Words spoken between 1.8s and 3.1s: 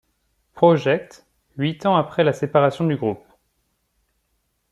ans après la séparation du